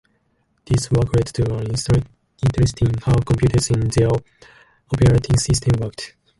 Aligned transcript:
This 0.65 0.89
work 0.89 1.15
led 1.15 1.27
to 1.27 1.43
an 1.59 1.67
interest 2.43 2.81
in 2.81 2.97
how 3.05 3.19
computers 3.19 3.69
and 3.69 3.83
their 3.91 4.09
operating 4.91 5.37
systems 5.37 5.77
worked. 5.79 6.15